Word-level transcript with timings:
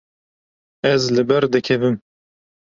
Ez 0.93 1.03
li 1.15 1.23
ber 1.29 1.43
dikevim. 1.53 1.95